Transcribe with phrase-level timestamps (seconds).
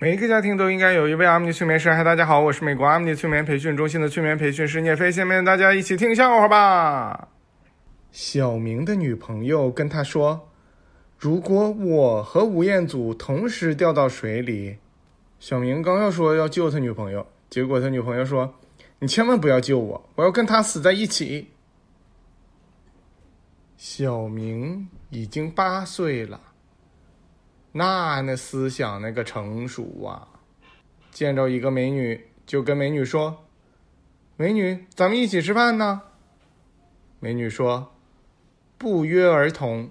[0.00, 1.92] 每一个家庭都应该有一位阿米尼催眠师。
[1.92, 5.10] 嗨，大家好，我是美国阿米尼催眠培训中心的催眠培训师聂飞。
[5.10, 7.26] 下面大家一起听笑话吧。
[8.12, 10.50] 小明的女朋友跟他说
[11.18, 14.76] ：“如果我和吴彦祖同时掉到水里，
[15.40, 18.54] 小明刚要说要救他女朋友，结果他女朋友说
[19.00, 21.48] ：‘你千万不要救我，我要跟他死在一起。’
[23.76, 26.40] 小明已经八岁了。”
[27.78, 30.26] 那那思想那个成熟啊！
[31.12, 33.44] 见着一个美女，就跟美女说
[34.36, 36.02] ：“美女，咱们一起吃饭呢。”
[37.20, 37.92] 美女说
[38.76, 39.88] ：“不约而同。”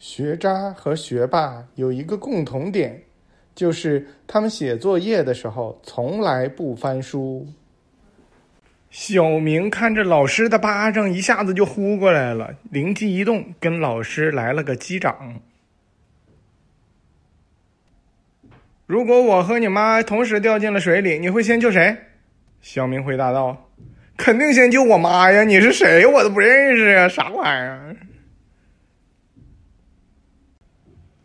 [0.00, 3.02] 学渣和学霸有一个共同点，
[3.54, 7.46] 就是他们写作业的时候从来不翻书。
[8.90, 15.38] 小明看着老师的巴掌一下子就呼过来了，灵机一动，跟老师来了个击掌。
[18.86, 21.96] 如果我和你妈同时掉进了水里，你会先救谁？
[22.60, 23.70] 小明回答道
[24.16, 25.42] ：“肯定先救我妈呀！
[25.42, 26.06] 你是谁？
[26.06, 27.96] 我都不认识呀，啥玩意儿？”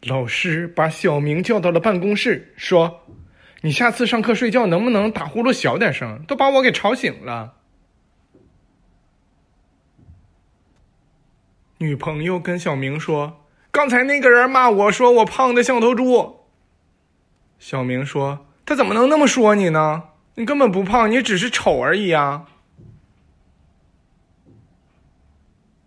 [0.03, 3.01] 老师把小明叫到了办公室，说
[3.61, 6.23] ：“你下次上课睡觉能不能打呼噜小点声？
[6.25, 7.55] 都把我给吵醒了。”
[11.79, 16.38] 女朋友跟小明说：“刚才那个人骂我说我胖的像头猪。”
[17.59, 20.03] 小明说：“他怎么能那么说你呢？
[20.35, 22.47] 你根本不胖，你只是丑而已啊！”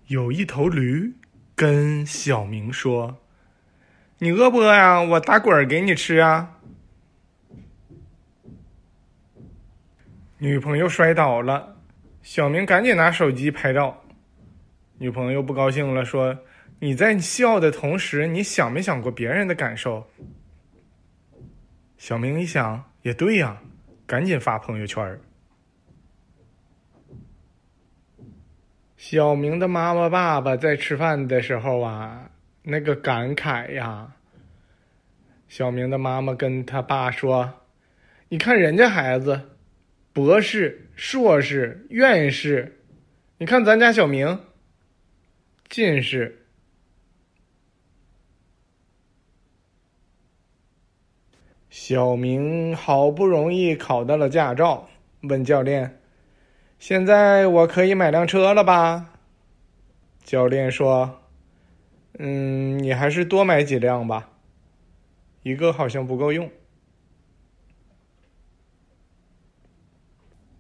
[0.09, 1.15] 有一头驴
[1.57, 3.17] 跟小明说
[4.19, 5.01] ：“你饿不饿呀？
[5.01, 6.59] 我打滚给你吃啊！”
[10.37, 11.77] 女朋友摔倒了，
[12.23, 14.05] 小明赶紧拿手机拍照。
[14.99, 16.37] 女朋友不高兴了，说
[16.81, 20.07] ：“你在笑的同时，你想没想过别人的感受？”
[22.03, 23.63] 小明一想，也对呀，
[24.09, 25.21] 赶紧发朋友圈
[28.97, 32.29] 小明的妈妈、爸爸在吃饭的时候啊，
[32.65, 34.17] 那个感慨呀。
[35.47, 37.49] 小明的妈妈跟他爸说
[38.29, 39.41] ：“你看人家孩子，
[40.13, 42.81] 博士、硕士、院士，
[43.39, 44.41] 你看咱家小明，
[45.69, 46.41] 近视。”
[51.73, 54.91] 小明好不容易考到了驾照，
[55.23, 55.99] 问教练
[56.79, 59.15] ：“现在我可以买辆车了吧？”
[60.23, 61.23] 教练说
[62.21, 64.29] ：“嗯，你还是多买几辆吧，
[65.45, 66.51] 一个好像不够用。”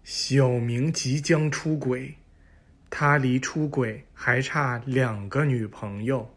[0.02, 2.14] 小明即将出轨，
[2.88, 6.30] 他离出轨还差两个女朋友。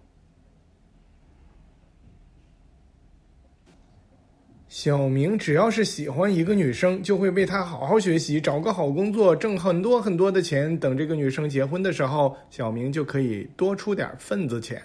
[4.77, 10.77] 小明只要是喜欢一个女生，就会为她好好学习，找个好工作，挣很多很多的钱。
[10.77, 14.81] 等这个女生结婚的时候，小明就可以多出点份子钱。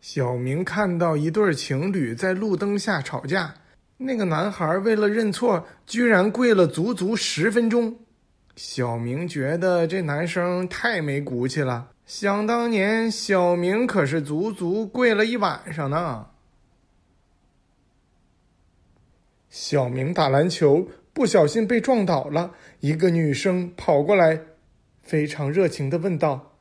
[0.00, 3.54] 小明看到一对情侣在路灯下吵架，
[3.96, 7.96] 那个男孩为了认错，居然跪了足足十分钟。
[8.56, 11.90] 小明觉得这男生太没骨气了。
[12.06, 16.26] 想当年，小明可是足足跪了一晚上呢。
[19.52, 24.40] 小明打篮球不小心被撞倒了，一个女生跑过来，
[25.02, 26.56] 非常热情的问道：“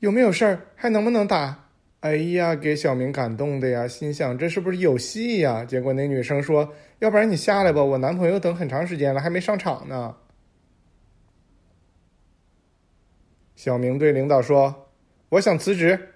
[0.00, 0.66] 有没有事儿？
[0.74, 1.68] 还能不能打？”
[2.00, 5.64] 哎呀，给小明感动的呀，心想这是不是有戏呀？
[5.64, 10.16] 结果那女生说：“要不然你下来吧，我男朋友等很长时间了，还没上场呢。”
[13.54, 14.88] 小明对领导说
[15.30, 16.08] ：“我想辞职。”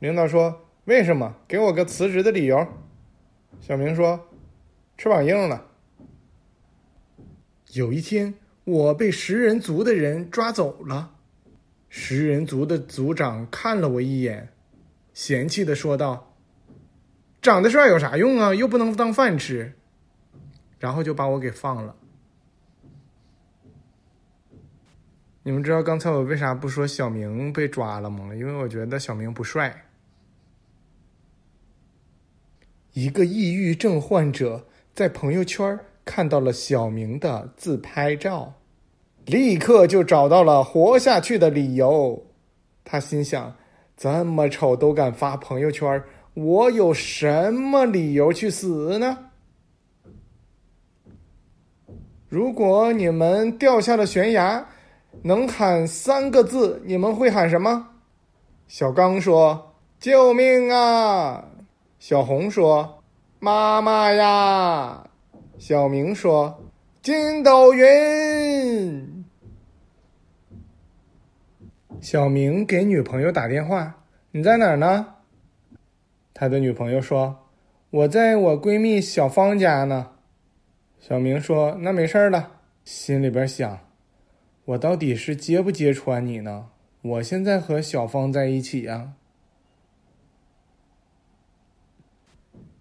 [0.00, 1.34] 领导说：“为什么？
[1.48, 2.66] 给我个辞职的理由。”
[3.62, 4.27] 小明说。
[4.98, 5.64] 翅膀硬了。
[7.72, 11.14] 有一天，我被食人族的人抓走了。
[11.88, 14.52] 食人族的族长看了我一眼，
[15.14, 16.34] 嫌弃的说道
[17.40, 18.52] ：“长得帅有啥用啊？
[18.52, 19.74] 又不能当饭吃。”
[20.80, 21.94] 然后就把我给放了。
[25.44, 28.34] 你们知道刚才我为啥不说小明被抓了吗？
[28.34, 29.84] 因为我觉得小明不帅。
[32.94, 34.66] 一个抑郁症患者。
[34.98, 38.52] 在朋友圈看到了小明的自拍照，
[39.26, 42.20] 立刻就找到了活下去的理由。
[42.84, 43.54] 他心想：
[43.96, 46.02] 这么丑都敢发朋友圈，
[46.34, 49.16] 我有什么理由去死呢？
[52.28, 54.66] 如果你们掉下了悬崖，
[55.22, 57.86] 能喊三个字，你们会喊什么？
[58.66, 61.44] 小刚说：“救命啊！”
[62.00, 62.97] 小红说
[63.40, 65.08] ：“妈妈呀！
[65.58, 66.60] 小明说
[67.00, 69.24] ：“筋斗云。”
[72.00, 74.02] 小明给女朋友打电话
[74.32, 75.14] ：“你在哪儿呢？”
[76.34, 77.48] 他的女朋友说
[77.90, 80.10] ：“我在我闺蜜小芳家呢。”
[80.98, 82.54] 小明说：“那没事儿了。”
[82.84, 83.78] 心里边想
[84.66, 86.70] ：“我到底是揭不揭穿你呢？
[87.02, 89.12] 我现在和小芳在一起呀。”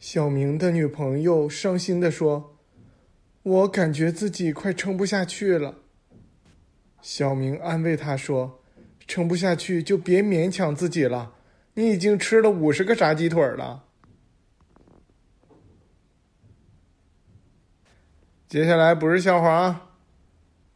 [0.09, 2.57] 小明的女朋友伤心的说
[3.43, 5.79] ：“我感觉自己快撑不下去了。”
[7.03, 8.63] 小明安慰她说
[9.05, 11.33] ：“撑不下去就别勉强自己了，
[11.73, 13.83] 你已经吃了五十个炸鸡腿了。”
[18.47, 19.89] 接下来不是笑话啊，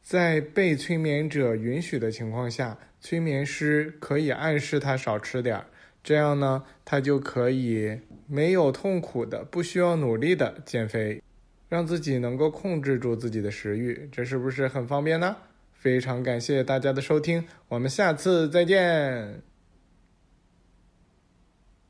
[0.04, 5.68] 在被催眠者允许的情况下，催眠师可以暗示他少吃点儿。
[6.04, 11.22] 这样呢，他就可以没有痛苦的、不需要努力的减肥，
[11.70, 15.36] 让自己能够控制住自己的食欲，这是不是很方便呢？
[15.74, 19.51] 非常感谢大家的收听，我们下次再见。